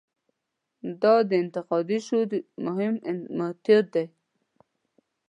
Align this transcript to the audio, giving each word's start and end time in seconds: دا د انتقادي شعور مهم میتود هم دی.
دا 1.01 1.15
د 1.29 1.31
انتقادي 1.43 1.97
شعور 2.05 2.29
مهم 2.65 2.93
میتود 3.37 3.85
هم 3.91 3.91
دی. 3.93 4.05